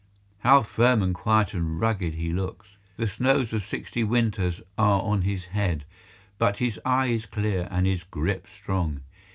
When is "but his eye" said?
6.39-7.09